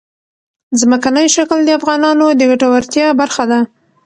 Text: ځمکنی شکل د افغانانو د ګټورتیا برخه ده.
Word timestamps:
ځمکنی 0.81 1.25
شکل 1.35 1.59
د 1.65 1.69
افغانانو 1.79 2.25
د 2.39 2.41
ګټورتیا 2.51 3.07
برخه 3.21 3.43
ده. 3.51 3.59